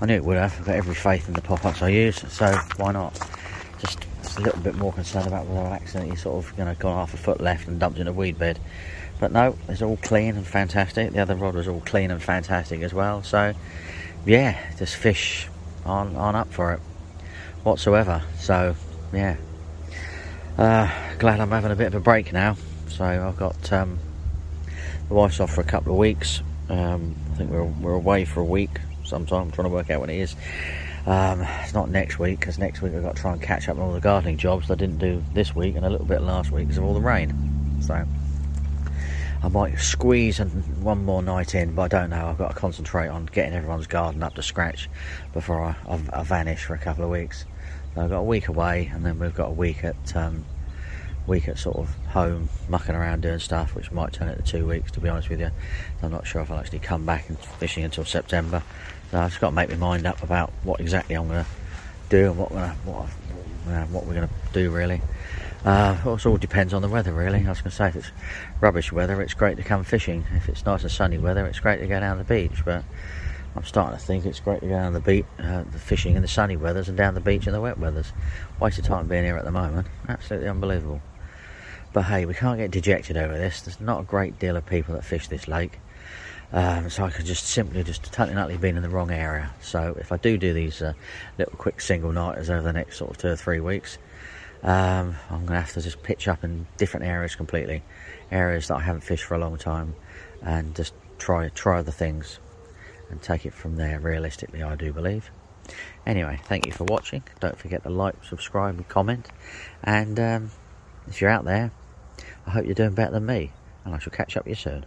I 0.00 0.06
knew 0.06 0.14
it 0.14 0.24
would 0.24 0.36
have. 0.36 0.58
I've 0.58 0.66
got 0.66 0.76
every 0.76 0.94
faith 0.94 1.28
in 1.28 1.34
the 1.34 1.42
pop-ups 1.42 1.82
I 1.82 1.88
use, 1.88 2.24
so 2.32 2.52
why 2.76 2.92
not? 2.92 3.14
Just, 3.80 3.98
just 4.22 4.38
a 4.38 4.42
little 4.42 4.60
bit 4.60 4.76
more 4.76 4.92
concerned 4.92 5.26
about 5.26 5.46
whether 5.46 5.66
I 5.66 5.72
accidentally 5.72 6.16
sort 6.16 6.44
of 6.44 6.58
you 6.58 6.64
know 6.64 6.74
gone 6.76 6.94
half 6.94 7.12
a 7.12 7.16
foot 7.16 7.40
left 7.40 7.66
and 7.68 7.78
dumped 7.78 7.98
in 7.98 8.06
a 8.06 8.12
weed 8.12 8.38
bed. 8.38 8.60
But 9.18 9.32
no, 9.32 9.56
it's 9.68 9.82
all 9.82 9.96
clean 9.96 10.36
and 10.36 10.46
fantastic. 10.46 11.12
The 11.12 11.20
other 11.20 11.34
rod 11.34 11.54
was 11.54 11.68
all 11.68 11.80
clean 11.80 12.10
and 12.10 12.22
fantastic 12.22 12.82
as 12.82 12.94
well. 12.94 13.22
So 13.22 13.52
yeah, 14.24 14.58
just 14.78 14.94
fish 14.94 15.48
on 15.84 16.14
on 16.16 16.36
up 16.36 16.52
for 16.52 16.72
it 16.72 16.80
whatsoever. 17.64 18.22
So 18.38 18.76
yeah, 19.12 19.36
uh, 20.56 20.90
glad 21.18 21.40
I'm 21.40 21.50
having 21.50 21.72
a 21.72 21.76
bit 21.76 21.88
of 21.88 21.94
a 21.96 22.00
break 22.00 22.32
now. 22.32 22.56
So 22.94 23.04
I've 23.04 23.36
got 23.36 23.72
um, 23.72 23.98
the 25.08 25.14
wife's 25.14 25.40
off 25.40 25.52
for 25.52 25.60
a 25.62 25.64
couple 25.64 25.92
of 25.92 25.98
weeks. 25.98 26.42
Um, 26.68 27.16
I 27.32 27.36
think 27.36 27.50
we're, 27.50 27.64
we're 27.64 27.94
away 27.94 28.24
for 28.24 28.38
a 28.38 28.44
week 28.44 28.70
sometime. 29.04 29.42
I'm 29.42 29.50
trying 29.50 29.66
to 29.66 29.74
work 29.74 29.90
out 29.90 30.00
when 30.00 30.10
it 30.10 30.20
is. 30.20 30.36
Um, 31.04 31.42
it's 31.42 31.74
not 31.74 31.90
next 31.90 32.20
week 32.20 32.38
because 32.38 32.56
next 32.56 32.82
week 32.82 32.94
I've 32.94 33.02
got 33.02 33.16
to 33.16 33.20
try 33.20 33.32
and 33.32 33.42
catch 33.42 33.68
up 33.68 33.78
on 33.78 33.82
all 33.82 33.92
the 33.92 34.00
gardening 34.00 34.38
jobs 34.38 34.70
I 34.70 34.76
didn't 34.76 34.98
do 34.98 35.24
this 35.32 35.56
week 35.56 35.74
and 35.74 35.84
a 35.84 35.90
little 35.90 36.06
bit 36.06 36.22
last 36.22 36.52
week 36.52 36.68
because 36.68 36.78
of 36.78 36.84
all 36.84 36.94
the 36.94 37.00
rain. 37.00 37.80
So 37.82 38.06
I 39.42 39.48
might 39.48 39.76
squeeze 39.80 40.38
one 40.38 41.04
more 41.04 41.20
night 41.20 41.56
in, 41.56 41.74
but 41.74 41.82
I 41.82 41.88
don't 41.88 42.10
know. 42.10 42.28
I've 42.28 42.38
got 42.38 42.50
to 42.50 42.54
concentrate 42.56 43.08
on 43.08 43.26
getting 43.26 43.54
everyone's 43.54 43.88
garden 43.88 44.22
up 44.22 44.36
to 44.36 44.42
scratch 44.42 44.88
before 45.32 45.64
I, 45.64 45.76
I, 45.88 46.00
I 46.12 46.22
vanish 46.22 46.64
for 46.64 46.74
a 46.74 46.78
couple 46.78 47.02
of 47.02 47.10
weeks. 47.10 47.44
So 47.96 48.02
I've 48.02 48.10
got 48.10 48.18
a 48.18 48.22
week 48.22 48.46
away, 48.46 48.88
and 48.94 49.04
then 49.04 49.18
we've 49.18 49.34
got 49.34 49.48
a 49.48 49.52
week 49.52 49.82
at 49.82 50.14
um, 50.14 50.44
week 51.26 51.48
at 51.48 51.58
sort 51.58 51.76
of 51.76 51.94
home, 52.06 52.48
mucking 52.68 52.94
around 52.94 53.22
doing 53.22 53.38
stuff, 53.38 53.74
which 53.74 53.90
might 53.90 54.12
turn 54.12 54.28
into 54.28 54.42
two 54.42 54.66
weeks. 54.66 54.90
To 54.92 55.00
be 55.00 55.08
honest 55.08 55.28
with 55.28 55.40
you, 55.40 55.50
I'm 56.02 56.10
not 56.10 56.26
sure 56.26 56.42
if 56.42 56.50
I'll 56.50 56.58
actually 56.58 56.80
come 56.80 57.06
back 57.06 57.28
and 57.28 57.38
fishing 57.38 57.84
until 57.84 58.04
September. 58.04 58.62
So 59.10 59.20
I've 59.20 59.30
just 59.30 59.40
got 59.40 59.50
to 59.50 59.54
make 59.54 59.70
my 59.70 59.76
mind 59.76 60.06
up 60.06 60.22
about 60.22 60.52
what 60.62 60.80
exactly 60.80 61.14
I'm 61.14 61.28
going 61.28 61.44
to 61.44 61.50
do 62.08 62.26
and 62.30 62.38
what 62.38 62.50
gonna, 62.50 62.76
what, 62.84 63.06
uh, 63.68 63.84
what 63.86 64.06
we're 64.06 64.14
going 64.14 64.28
to 64.28 64.34
do 64.52 64.70
really. 64.70 65.00
Uh, 65.64 65.96
it 66.04 66.26
all 66.26 66.36
depends 66.36 66.74
on 66.74 66.82
the 66.82 66.88
weather, 66.88 67.12
really. 67.12 67.38
I 67.38 67.48
was 67.48 67.60
going 67.60 67.70
to 67.70 67.76
say, 67.76 67.88
if 67.88 67.96
it's 67.96 68.10
rubbish 68.60 68.92
weather, 68.92 69.22
it's 69.22 69.32
great 69.32 69.56
to 69.56 69.62
come 69.62 69.82
fishing. 69.82 70.26
If 70.34 70.50
it's 70.50 70.66
nice 70.66 70.82
and 70.82 70.90
sunny 70.90 71.16
weather, 71.16 71.46
it's 71.46 71.58
great 71.58 71.78
to 71.78 71.86
go 71.86 71.98
down 72.00 72.18
the 72.18 72.24
beach. 72.24 72.62
But 72.66 72.84
I'm 73.56 73.64
starting 73.64 73.98
to 73.98 74.04
think 74.04 74.26
it's 74.26 74.40
great 74.40 74.60
to 74.60 74.66
go 74.66 74.74
down 74.74 74.92
the 74.92 75.00
beach, 75.00 75.24
uh, 75.38 75.62
the 75.62 75.78
fishing 75.78 76.16
in 76.16 76.22
the 76.22 76.28
sunny 76.28 76.58
weathers, 76.58 76.90
and 76.90 76.98
down 76.98 77.14
the 77.14 77.20
beach 77.20 77.46
in 77.46 77.54
the 77.54 77.62
wet 77.62 77.78
weathers. 77.78 78.12
Waste 78.60 78.78
of 78.78 78.84
time 78.84 79.08
being 79.08 79.24
here 79.24 79.38
at 79.38 79.44
the 79.46 79.50
moment. 79.50 79.86
Absolutely 80.06 80.50
unbelievable. 80.50 81.00
But 81.94 82.06
hey, 82.06 82.26
we 82.26 82.34
can't 82.34 82.58
get 82.58 82.72
dejected 82.72 83.16
over 83.16 83.38
this. 83.38 83.62
There's 83.62 83.80
not 83.80 84.00
a 84.00 84.02
great 84.02 84.40
deal 84.40 84.56
of 84.56 84.66
people 84.66 84.94
that 84.94 85.04
fish 85.04 85.28
this 85.28 85.46
lake. 85.46 85.78
Um, 86.52 86.90
so 86.90 87.04
I 87.04 87.10
could 87.10 87.24
just 87.24 87.46
simply 87.46 87.84
just 87.84 88.02
totally 88.12 88.34
not 88.34 88.48
been 88.60 88.76
in 88.76 88.82
the 88.82 88.88
wrong 88.88 89.12
area. 89.12 89.52
So 89.60 89.96
if 89.98 90.10
I 90.10 90.16
do 90.16 90.36
do 90.36 90.52
these 90.52 90.82
uh, 90.82 90.92
little 91.38 91.56
quick 91.56 91.80
single 91.80 92.10
nighters 92.10 92.50
over 92.50 92.62
the 92.62 92.72
next 92.72 92.98
sort 92.98 93.12
of 93.12 93.18
two 93.18 93.28
or 93.28 93.36
three 93.36 93.60
weeks, 93.60 93.98
um, 94.64 95.14
I'm 95.30 95.46
going 95.46 95.54
to 95.54 95.60
have 95.60 95.72
to 95.74 95.82
just 95.82 96.02
pitch 96.02 96.26
up 96.26 96.42
in 96.42 96.66
different 96.78 97.06
areas 97.06 97.36
completely, 97.36 97.82
areas 98.32 98.68
that 98.68 98.76
I 98.76 98.80
haven't 98.80 99.02
fished 99.02 99.24
for 99.24 99.34
a 99.34 99.38
long 99.38 99.56
time, 99.56 99.94
and 100.42 100.74
just 100.74 100.94
try 101.18 101.48
try 101.50 101.78
other 101.78 101.92
things 101.92 102.40
and 103.08 103.22
take 103.22 103.46
it 103.46 103.54
from 103.54 103.76
there. 103.76 104.00
Realistically, 104.00 104.64
I 104.64 104.74
do 104.74 104.92
believe. 104.92 105.30
Anyway, 106.06 106.40
thank 106.44 106.66
you 106.66 106.72
for 106.72 106.84
watching. 106.84 107.22
Don't 107.38 107.56
forget 107.56 107.84
to 107.84 107.90
like, 107.90 108.16
subscribe, 108.24 108.74
and 108.74 108.88
comment. 108.88 109.28
And 109.84 110.18
um, 110.18 110.50
if 111.06 111.20
you're 111.20 111.30
out 111.30 111.44
there, 111.44 111.70
I 112.46 112.50
hope 112.50 112.64
you're 112.66 112.74
doing 112.74 112.94
better 112.94 113.12
than 113.12 113.26
me, 113.26 113.50
and 113.84 113.94
I 113.94 113.98
shall 113.98 114.12
catch 114.12 114.36
up 114.36 114.44
with 114.46 114.50
you 114.50 114.56
soon. 114.56 114.84